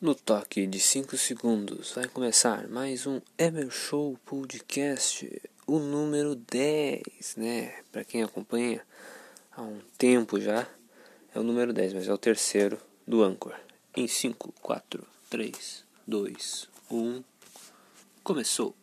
[0.00, 7.02] No toque de 5 segundos vai começar mais um Ever Show Podcast, o número 10,
[7.36, 7.82] né?
[7.90, 8.80] Para quem acompanha
[9.50, 10.68] há um tempo já,
[11.34, 13.58] é o número 10, mas é o terceiro do Anchor.
[13.96, 17.24] Em 5, 4, 3, 2, 1,
[18.22, 18.76] começou!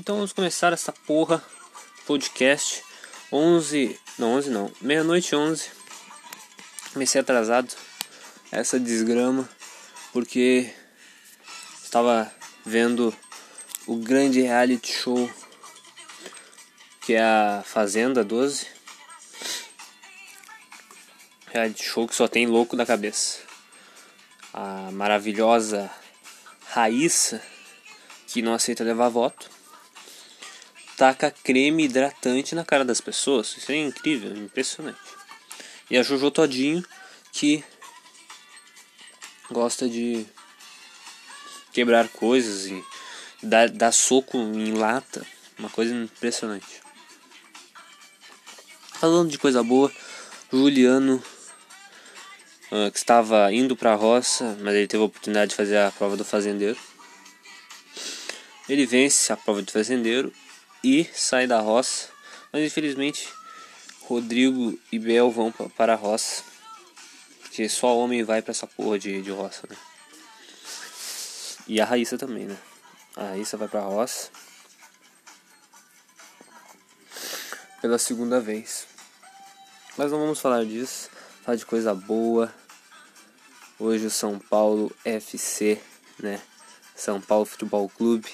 [0.00, 1.44] Então vamos começar essa porra
[2.06, 2.82] podcast
[3.30, 5.70] 11, não 11 não, meia-noite 11.
[6.94, 7.74] Comecei atrasado
[8.50, 9.46] essa desgrama
[10.10, 10.72] porque
[11.84, 12.32] estava
[12.64, 13.14] vendo
[13.86, 15.30] o grande reality show
[17.02, 18.68] que é a Fazenda 12.
[21.48, 23.40] Reality show que só tem louco da cabeça.
[24.54, 25.90] A maravilhosa
[26.68, 27.42] Raíssa
[28.28, 29.59] que não aceita levar voto
[31.00, 33.56] taca creme hidratante na cara das pessoas.
[33.56, 34.98] Isso é incrível, impressionante.
[35.90, 36.84] E a Jojo Todinho,
[37.32, 37.64] que
[39.50, 40.26] gosta de
[41.72, 42.84] quebrar coisas e
[43.42, 45.26] dar, dar soco em lata.
[45.58, 46.82] Uma coisa impressionante.
[48.92, 49.90] Falando de coisa boa,
[50.52, 51.22] Juliano,
[52.70, 55.90] uh, que estava indo para a roça, mas ele teve a oportunidade de fazer a
[55.90, 56.78] prova do fazendeiro.
[58.68, 60.30] Ele vence a prova do fazendeiro
[60.82, 62.08] e sai da roça.
[62.52, 63.28] Mas infelizmente
[64.02, 66.42] Rodrigo e Bel vão para a roça.
[67.40, 69.76] Porque só homem vai para essa porra de, de roça, né?
[71.66, 72.58] E a Raíssa também, né?
[73.16, 74.30] A Raíssa vai pra roça.
[77.80, 78.86] Pela segunda vez.
[79.96, 81.08] Mas não vamos falar disso.
[81.44, 82.52] Falar de coisa boa.
[83.78, 85.80] Hoje o São Paulo FC,
[86.18, 86.40] né?
[86.94, 88.28] São Paulo Futebol Clube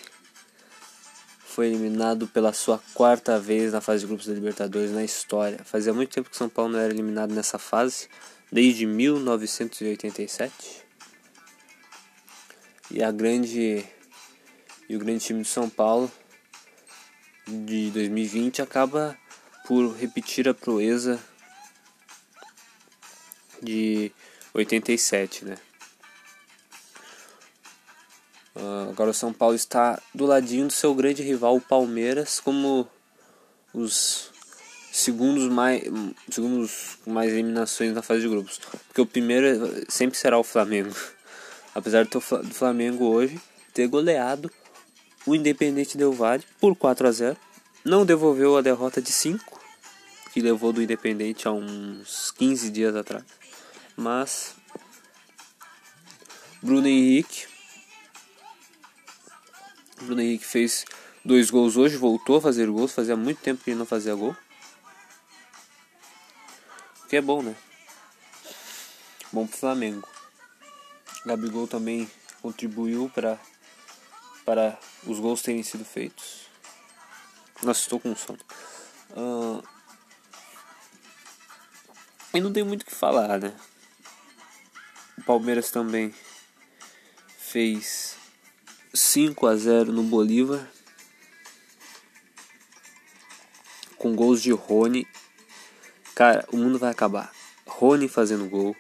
[1.57, 5.59] foi eliminado pela sua quarta vez na fase de grupos da Libertadores na história.
[5.65, 8.11] Fazia muito tempo que São Paulo não era eliminado nessa fase,
[8.53, 10.53] desde 1987.
[12.91, 13.83] E a grande
[14.87, 16.13] e o grande time de São Paulo
[17.49, 19.17] de 2020 acaba
[19.67, 21.19] por repetir a proeza
[23.63, 24.13] de
[24.53, 25.57] 87, né?
[28.57, 32.89] Uh, agora o São Paulo está do ladinho do seu grande rival, o Palmeiras, como
[33.75, 34.31] os
[34.91, 35.83] segundos mais,
[36.31, 38.59] segundos mais eliminações na fase de grupos.
[38.89, 40.95] Porque o primeiro sempre será o Flamengo.
[41.75, 43.39] Apesar do Flamengo hoje
[43.75, 44.51] ter goleado
[45.27, 47.37] o Independente Del Valle por 4 a 0
[47.85, 49.61] Não devolveu a derrota de 5
[50.33, 53.25] que levou do Independente há uns 15 dias atrás.
[53.95, 54.55] Mas
[56.63, 57.47] Bruno Henrique
[60.03, 60.85] Bruno Henrique fez
[61.25, 64.37] dois gols hoje, voltou a fazer gols, fazia muito tempo que ele não fazia gol.
[67.05, 67.55] O que é bom, né?
[69.33, 70.09] Bom pro Flamengo.
[71.25, 72.11] Gabigol também
[72.41, 73.39] contribuiu para
[74.45, 76.47] para os gols terem sido feitos.
[77.63, 78.39] Nossa, estou com sono.
[79.11, 79.61] Uh,
[82.33, 83.53] e não tem muito o que falar, né?
[85.19, 86.15] O Palmeiras também
[87.39, 88.17] fez
[88.97, 90.67] 5 a 0 no Bolívar.
[93.97, 95.07] Com gols de Rony.
[96.15, 97.33] Cara, o mundo vai acabar.
[97.67, 98.75] Rony fazendo gol.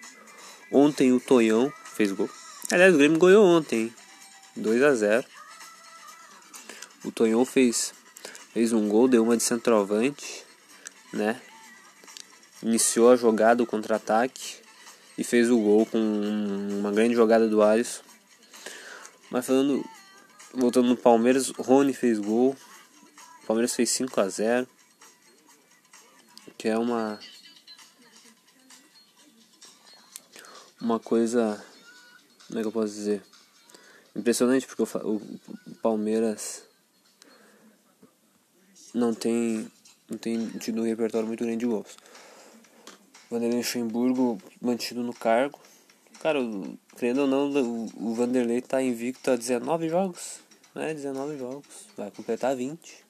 [0.72, 2.30] Ontem o Tonhão fez gol.
[2.72, 3.92] Aliás, o Grêmio ganhou ontem.
[4.56, 5.24] 2 a 0
[7.04, 7.92] O Tonhão fez
[8.56, 10.42] fez um gol, deu uma de centroavante,
[11.12, 11.38] né?
[12.62, 14.56] Iniciou a jogada, o contra-ataque
[15.18, 18.02] e fez o gol com uma grande jogada do Alisson.
[19.30, 19.84] Mas falando,
[20.56, 22.56] voltando no Palmeiras, Rony fez gol.
[23.42, 24.66] O Palmeiras fez 5 a 0
[26.58, 27.20] que é uma
[30.80, 31.62] uma coisa
[32.46, 33.22] como é que eu posso dizer
[34.16, 35.20] impressionante porque o,
[35.82, 36.64] Palmeiras
[38.94, 39.70] não tem
[40.08, 41.96] não tem tido um repertório muito grande de gols.
[43.30, 45.58] Vanderlei Luxemburgo mantido no cargo.
[46.20, 46.38] Cara,
[46.96, 50.45] querendo ou não, o, o Vanderlei tá invicto a 19 jogos.
[50.76, 50.93] Né?
[50.93, 51.88] 19 jogos.
[51.96, 53.05] Vai completar 20.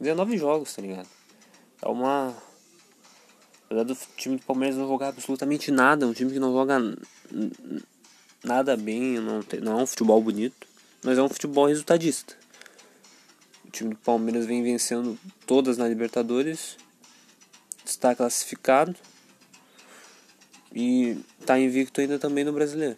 [0.00, 1.08] 19 jogos, tá ligado?
[1.80, 2.36] É uma.
[3.66, 6.78] Apesar do time do Palmeiras não jogar absolutamente nada, um time que não joga
[8.42, 10.66] nada bem, não, tem, não é um futebol bonito,
[11.02, 12.36] mas é um futebol resultadista.
[13.64, 16.76] O time do Palmeiras vem vencendo todas na Libertadores,
[17.84, 18.94] está classificado
[20.72, 22.96] e está invicto ainda também no Brasileiro.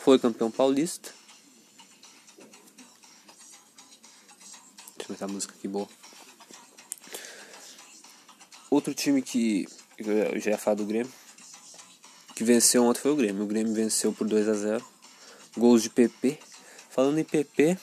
[0.00, 1.15] Foi campeão paulista.
[5.16, 5.88] Essa música aqui boa.
[8.70, 9.66] Outro time que
[9.98, 11.10] eu já ia falar do Grêmio,
[12.34, 13.42] que venceu ontem foi o Grêmio.
[13.42, 14.84] O Grêmio venceu por 2 a 0
[15.56, 16.38] Gols de PP.
[16.90, 17.78] Falando em PP,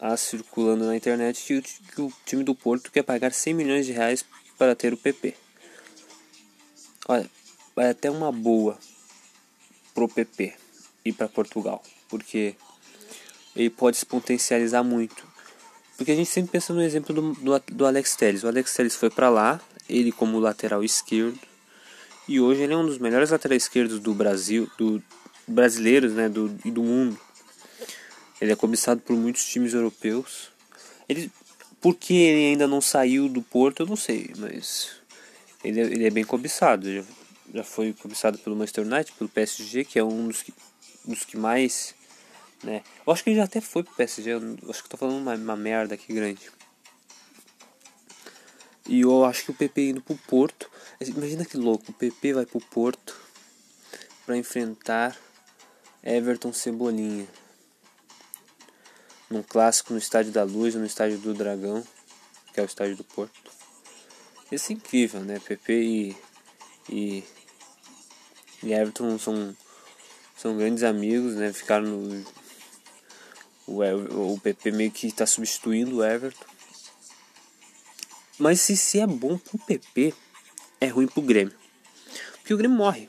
[0.00, 3.86] há circulando na internet que o, que o time do Porto quer pagar 100 milhões
[3.86, 4.24] de reais
[4.58, 5.36] para ter o PP.
[7.08, 7.28] Olha,
[7.74, 8.78] vai até uma boa
[9.94, 10.54] pro PP
[11.04, 12.56] ir para Portugal, porque
[13.54, 15.24] ele pode se potencializar muito.
[15.96, 18.42] Porque a gente sempre pensa no exemplo do, do, do Alex Telles.
[18.42, 21.38] O Alex Telles foi para lá, ele como lateral esquerdo,
[22.28, 25.02] e hoje ele é um dos melhores laterais esquerdos do Brasil, do
[25.46, 27.18] brasileiros, né, do e do mundo.
[28.40, 30.50] Ele é cobiçado por muitos times europeus.
[31.08, 31.30] Ele,
[31.80, 34.90] por que ele ainda não saiu do Porto, eu não sei, mas
[35.62, 36.92] ele, é, ele é bem cobiçado.
[36.92, 37.02] Já,
[37.54, 40.54] já foi cobiçado pelo Manchester United, pelo PSG, que é um dos que,
[41.04, 41.94] dos que mais
[42.62, 42.82] né?
[43.06, 45.34] Eu acho que ele já até foi pro PSG, eu acho que tô falando uma,
[45.34, 46.50] uma merda aqui grande.
[48.88, 50.70] E eu acho que o PP indo pro Porto.
[51.00, 53.16] Imagina que louco, o PP vai pro Porto
[54.26, 55.16] para enfrentar
[56.02, 57.26] Everton Cebolinha.
[59.30, 61.82] Num clássico no Estádio da Luz, no Estádio do Dragão,
[62.52, 63.50] que é o estádio do Porto.
[64.50, 65.38] Isso é incrível, né?
[65.38, 66.16] PP e,
[66.90, 67.24] e,
[68.62, 69.56] e Everton são,
[70.36, 71.52] são grandes amigos, né?
[71.52, 72.24] Ficaram no,
[73.72, 76.44] o, o PP meio que está substituindo o Everton.
[78.38, 80.14] Mas se, se é bom pro PP,
[80.80, 81.54] é ruim pro Grêmio.
[82.34, 83.08] Porque o Grêmio morre.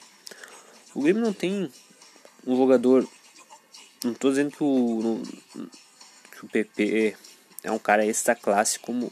[0.94, 1.72] O Grêmio não tem
[2.46, 3.08] um jogador.
[4.04, 5.22] Não tô dizendo que o,
[6.32, 7.16] que o PP
[7.64, 9.12] é um cara extra classe como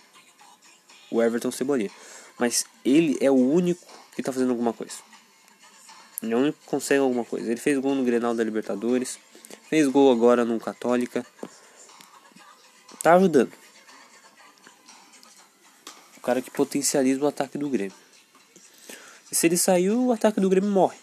[1.09, 1.89] o Everton Cebolinha.
[2.37, 4.95] Mas ele é o único que tá fazendo alguma coisa.
[6.21, 7.49] Ele é o único que consegue alguma coisa.
[7.49, 9.17] Ele fez gol no Grenal da Libertadores.
[9.69, 11.25] Fez gol agora no Católica.
[13.01, 13.51] Tá ajudando.
[16.17, 17.95] O cara que potencializa o ataque do Grêmio.
[19.31, 20.97] E se ele saiu, o ataque do Grêmio morre.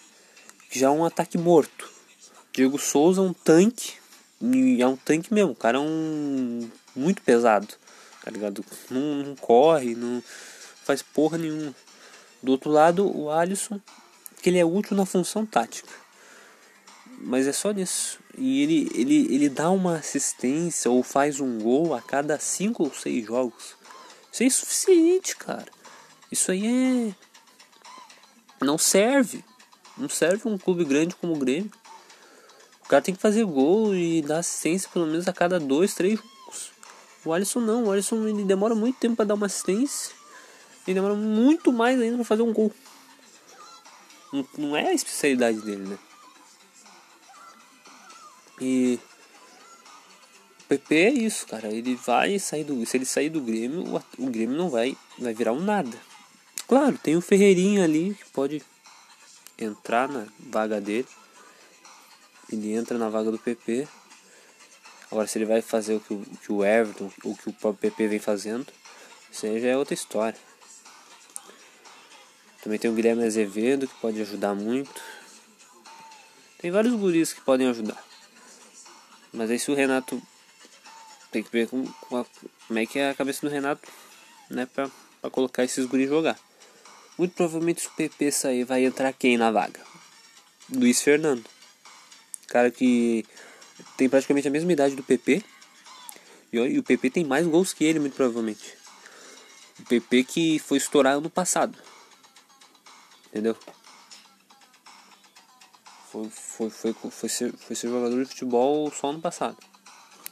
[0.71, 1.91] Já é um ataque morto.
[2.53, 3.95] Diego Souza é um tanque.
[4.41, 5.53] E é um tanque mesmo.
[5.53, 6.71] O cara é um.
[6.95, 7.69] Muito pesado.
[8.23, 8.65] Tá ligado?
[8.91, 10.23] Não, não corre, não
[10.85, 11.75] faz porra nenhuma.
[12.43, 13.81] Do outro lado, o Alisson,
[14.43, 15.89] que ele é útil na função tática
[17.21, 18.21] mas é só nisso.
[18.37, 22.95] E ele, ele, ele dá uma assistência ou faz um gol a cada 5 ou
[22.95, 23.77] 6 jogos.
[24.33, 25.67] Isso é insuficiente, cara.
[26.31, 27.15] Isso aí
[28.61, 28.65] é.
[28.65, 29.45] Não serve.
[29.97, 31.71] Não serve um clube grande como o Grêmio.
[32.85, 36.19] O cara tem que fazer gol e dar assistência pelo menos a cada 2, 3
[36.19, 36.71] jogos.
[37.25, 37.85] O Alisson não.
[37.85, 40.15] O Alisson ele demora muito tempo para dar uma assistência.
[40.87, 42.73] Ele demora muito mais ainda para fazer um gol.
[44.57, 45.99] Não é a especialidade dele, né?
[48.61, 48.99] E
[50.61, 51.69] o PP é isso, cara.
[51.69, 52.85] Ele vai sair do.
[52.85, 53.85] Se ele sair do Grêmio,
[54.19, 55.97] o, Grêmio não vai, vai virar um nada.
[56.67, 58.63] Claro, tem o Ferreirinho ali que pode
[59.59, 61.09] entrar na vaga dele.
[62.53, 63.89] Ele entra na vaga do PP.
[65.11, 67.91] Agora se ele vai fazer o que o, que o Everton, o que o próprio
[67.91, 68.67] PP vem fazendo,
[69.33, 70.39] isso aí já é outra história.
[72.63, 75.01] Também tem o Guilherme Azevedo que pode ajudar muito.
[76.59, 78.08] Tem vários guris que podem ajudar.
[79.33, 80.21] Mas aí se o Renato
[81.31, 83.87] tem que ver como, como é que é a cabeça do Renato,
[84.51, 86.39] né, pra, pra colocar esses guris jogar.
[87.17, 89.81] Muito provavelmente o PP sair, vai entrar quem na vaga?
[90.71, 91.45] Luiz Fernando.
[92.47, 93.27] Cara que
[93.97, 95.43] tem praticamente a mesma idade do PP.
[96.53, 98.75] E o PP tem mais gols que ele, muito provavelmente.
[99.81, 101.77] O PP que foi estourar ano passado.
[103.27, 103.57] Entendeu?
[106.25, 109.57] Foi, foi, foi, foi, ser, foi ser jogador de futebol só ano passado.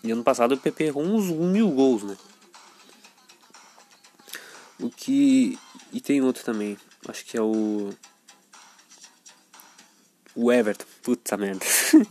[0.02, 2.16] E ano passado o PP errou uns mil gols, né?
[4.78, 5.58] O que.
[5.92, 6.78] E tem outro também.
[7.08, 7.90] Acho que é o.
[10.34, 10.84] O Everton.
[11.02, 11.64] Puta merda.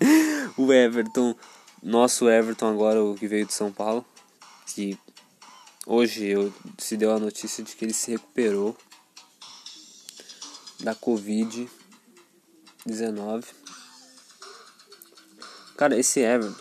[0.58, 1.36] o Everton.
[1.84, 4.04] Nosso Everton agora, o que veio de São Paulo.
[4.74, 4.98] Que
[5.86, 8.76] hoje eu, se deu a notícia de que ele se recuperou
[10.80, 13.46] da Covid-19.
[15.78, 16.56] Cara, esse Everton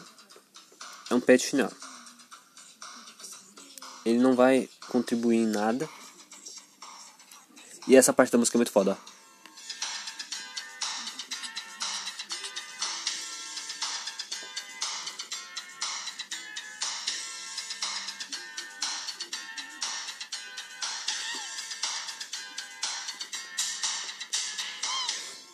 [1.08, 1.70] é um pet final.
[4.04, 5.88] Ele não vai contribuir em nada.
[7.86, 8.98] E essa parte da música é muito foda.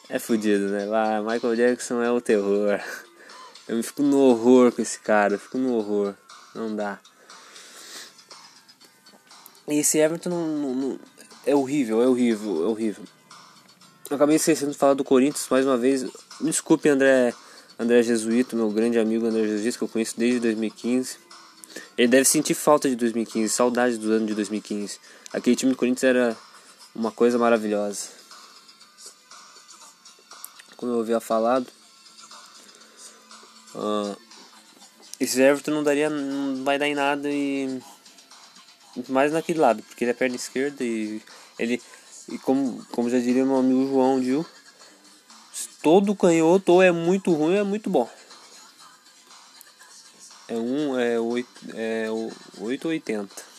[0.09, 0.89] É fudido, né?
[0.93, 2.81] Ah, Michael Jackson é o terror.
[3.71, 6.13] Eu fico no horror com esse cara, eu fico no horror.
[6.57, 6.99] Não dá.
[9.69, 11.01] E esse Everton não, não, não,
[11.47, 13.05] é horrível, é horrível, é horrível.
[14.11, 16.03] Eu acabei esquecendo de falar do Corinthians mais uma vez.
[16.41, 17.33] Me desculpe, André,
[17.79, 21.19] André Jesuíto, meu grande amigo André Jesuíto, que eu conheço desde 2015.
[21.97, 24.99] Ele deve sentir falta de 2015, saudade do ano de 2015.
[25.33, 26.37] Aquele time do Corinthians era
[26.93, 28.09] uma coisa maravilhosa.
[30.77, 31.69] Como eu havia falado,
[33.75, 34.17] uh,
[35.19, 37.81] esse Everton não daria, não vai dar em nada e
[39.09, 41.23] mais naquele lado, porque ele é perna esquerda e
[41.59, 41.81] ele
[42.29, 44.47] e como, como já diria meu amigo João Dil,
[45.83, 48.09] todo canhoto é muito ruim é muito bom.
[50.49, 52.07] É um é oito é
[52.59, 53.51] oito oitenta.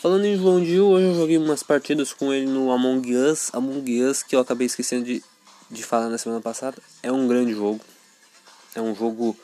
[0.00, 4.04] Falando em João Dil, hoje eu joguei umas partidas com ele no Among Us, Among
[4.04, 5.22] Us que eu acabei esquecendo de,
[5.70, 6.80] de falar na semana passada.
[7.02, 7.80] É um grande jogo.
[8.74, 9.36] É um jogo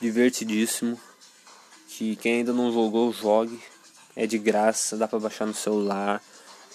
[0.00, 1.00] divertidíssimo
[1.88, 3.60] que quem ainda não jogou, jogue.
[4.14, 6.22] É de graça, dá para baixar no celular,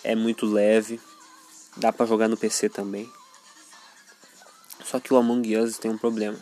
[0.03, 0.99] é muito leve,
[1.75, 3.11] dá para jogar no PC também.
[4.83, 6.37] Só que o Among Us tem um problema.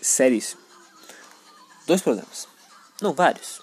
[0.00, 0.60] Seríssimo.
[1.86, 2.46] Dois problemas.
[3.00, 3.60] Não, vários.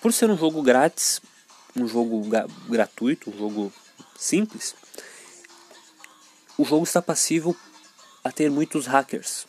[0.00, 1.20] Por ser um jogo grátis,
[1.74, 2.22] um jogo
[2.68, 3.72] gratuito, um jogo
[4.16, 4.74] simples,
[6.58, 7.56] o jogo está passível
[8.22, 9.46] a ter muitos hackers.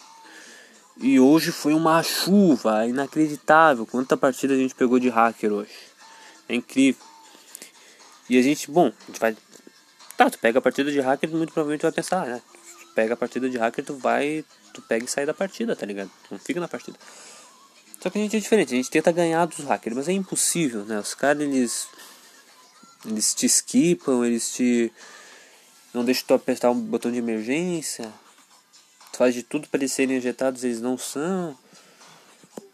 [1.02, 3.86] E hoje foi uma chuva inacreditável.
[3.86, 5.72] Quanta partida a gente pegou de hacker hoje.
[6.48, 7.02] É incrível.
[8.30, 9.36] E a gente, bom, a gente vai.
[10.16, 12.42] Tá, tu pega a partida de hacker, muito provavelmente vai pensar, né?
[12.82, 14.46] Tu pega a partida de hacker, tu vai.
[14.74, 16.12] Tu pega e sai da partida, tá ligado?
[16.30, 16.98] Não fica na partida.
[18.02, 20.86] Só que a gente é diferente, a gente tenta ganhar dos hackers, mas é impossível,
[20.86, 21.00] né?
[21.00, 21.88] Os caras eles.
[23.06, 24.92] Eles te skipam, eles te.
[25.94, 28.12] Não deixam tu apertar um botão de emergência
[29.20, 31.58] faz de tudo para eles serem injetados, eles não são.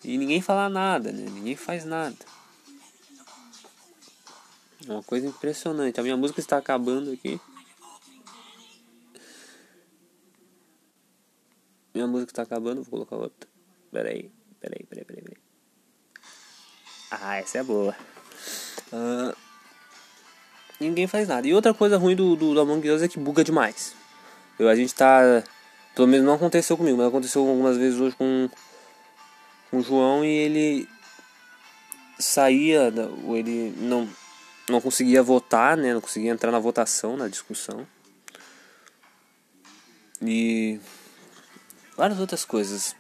[0.04, 1.28] E ninguém fala nada, né?
[1.28, 2.16] Ninguém faz nada.
[4.88, 6.00] É uma coisa impressionante.
[6.00, 7.42] A minha música está acabando aqui.
[11.96, 13.50] Minha música está acabando, vou colocar outra.
[13.92, 15.42] Peraí, peraí, peraí, peraí, peraí.
[17.10, 17.98] Ah, essa é boa.
[18.94, 19.36] Uh,
[20.80, 21.48] ninguém faz nada.
[21.48, 23.94] E outra coisa ruim do, do, do Among Us é que buga demais.
[24.58, 25.44] Eu, a gente tá
[25.96, 28.50] pelo menos não aconteceu comigo, mas aconteceu algumas vezes hoje com,
[29.72, 30.90] com o João e ele
[32.20, 34.08] saía, ou ele não,
[34.70, 35.94] não conseguia votar, né?
[35.94, 37.88] Não conseguia entrar na votação, na discussão.
[40.22, 40.80] E
[41.96, 42.94] várias outras coisas.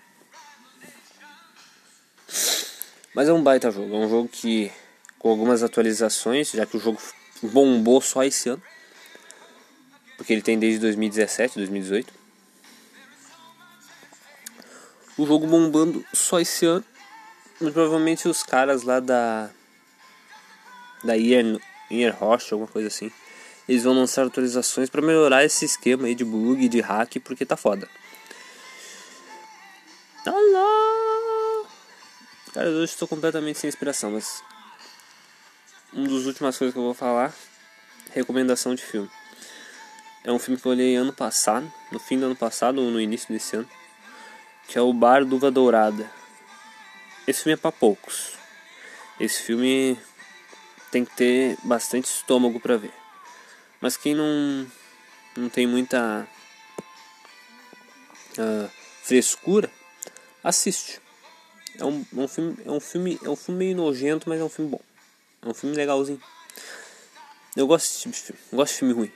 [3.14, 4.72] Mas é um baita jogo, é um jogo que
[5.20, 7.02] com algumas atualizações, já que o jogo
[7.46, 8.62] bombou só esse ano.
[10.18, 12.26] Porque ele tem desde 2017, 2018
[15.18, 16.84] o jogo bombando só esse ano.
[17.60, 19.50] Mas provavelmente os caras lá da.
[21.04, 21.60] Da Ian,
[21.90, 23.12] Ian Rocha, alguma coisa assim.
[23.68, 27.56] Eles vão lançar atualizações para melhorar esse esquema aí de bug, de hack, porque tá
[27.56, 27.88] foda.
[30.26, 31.68] Olá!
[32.54, 34.44] Cara, hoje estou completamente sem inspiração, mas.
[35.96, 37.34] Uma das últimas coisas que eu vou falar:
[38.12, 39.10] recomendação de filme.
[40.24, 43.00] É um filme que eu olhei ano passado, no fim do ano passado ou no
[43.00, 43.70] início desse ano
[44.68, 46.10] que é o Bar do Uva Dourada.
[47.28, 48.34] Esse filme é para poucos.
[49.20, 49.98] Esse filme
[50.92, 52.94] tem que ter bastante estômago para ver.
[53.82, 54.68] Mas quem não
[55.36, 56.28] não tem muita
[58.38, 58.70] uh,
[59.04, 59.70] frescura,
[60.44, 61.02] assiste.
[61.78, 62.58] É um, é um filme.
[62.66, 63.20] É um filme.
[63.24, 64.82] É um filme meio nojento, mas é um filme bom.
[65.46, 66.20] É um filme legalzinho.
[67.56, 68.42] Eu gosto desse tipo de filme.
[68.52, 69.12] Eu gosto de filme ruim.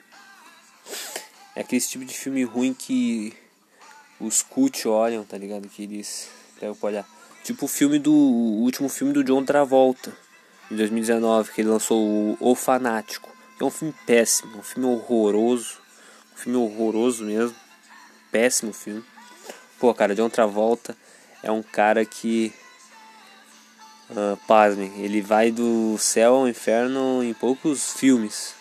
[1.56, 3.34] É aquele tipo de filme ruim que
[4.20, 5.68] os cult olham, tá ligado?
[5.68, 7.10] Que eles pegam pra olhar.
[7.44, 8.14] Tipo o filme do.
[8.14, 10.16] O último filme do John Travolta,
[10.70, 13.30] em 2019, que ele lançou o, o Fanático.
[13.60, 15.80] É um filme péssimo, um filme horroroso.
[16.34, 17.56] Um filme horroroso mesmo.
[18.32, 19.04] Péssimo filme.
[19.80, 20.96] Pô, cara, John Travolta
[21.42, 22.54] é um cara que.
[24.10, 28.56] Uh, pasmem, ele vai do céu ao inferno em poucos filmes.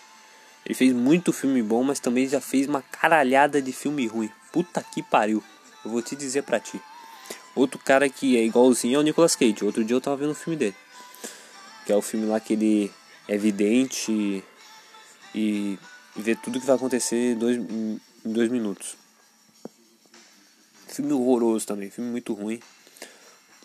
[0.63, 4.29] Ele fez muito filme bom, mas também já fez uma caralhada de filme ruim.
[4.51, 5.43] Puta que pariu.
[5.83, 6.79] Eu vou te dizer pra ti.
[7.55, 9.65] Outro cara que é igualzinho é o Nicolas Cage.
[9.65, 10.75] Outro dia eu tava vendo um filme dele.
[11.85, 12.91] Que é o filme lá que ele
[13.27, 14.43] é evidente e,
[15.35, 15.79] e
[16.15, 18.95] vê tudo que vai acontecer dois, em dois minutos.
[20.87, 22.59] Filme horroroso também, filme muito ruim.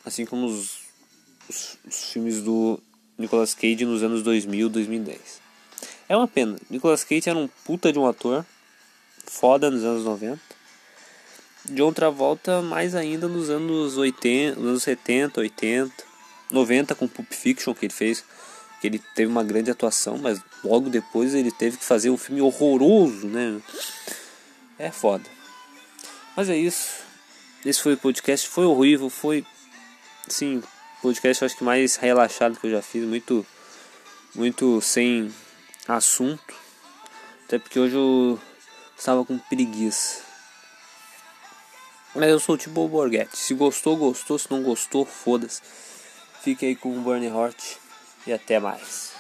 [0.05, 0.84] Assim como os,
[1.49, 2.81] os, os filmes do
[3.19, 5.41] Nicolas Cage nos anos 2000, 2010.
[6.09, 6.57] É uma pena.
[6.69, 8.45] Nicolas Cage era um puta de um ator.
[9.27, 10.41] Foda nos anos 90.
[11.71, 15.95] John Travolta mais ainda nos anos 80, nos anos 70, 80,
[16.51, 18.23] 90 com Pulp Fiction que ele fez,
[18.81, 22.43] que ele teve uma grande atuação, mas logo depois ele teve que fazer um filme
[22.43, 23.61] horroroso, né?
[24.79, 25.25] É foda.
[26.37, 27.03] Mas é isso.
[27.65, 29.47] Esse foi o podcast, foi horrível, foi
[30.29, 30.63] sim,
[31.05, 33.47] podcast acho que mais relaxado que eu já fiz, muito
[34.35, 35.31] muito sem
[35.87, 36.55] assunto.
[37.45, 38.41] Até porque hoje eu
[38.97, 40.23] estava com preguiça.
[42.15, 43.37] Mas eu sou tipo o Borghetti.
[43.37, 44.39] Se gostou, gostou.
[44.39, 45.61] Se não gostou, foda-se.
[46.43, 47.77] Fique aí com o Burnie Hort
[48.27, 49.13] e até mais.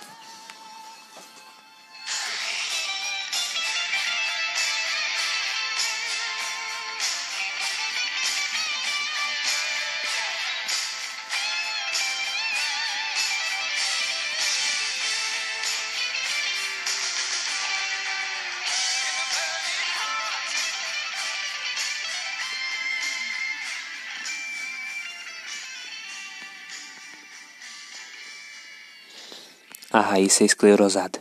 [30.04, 31.18] A raiz é esclerosada.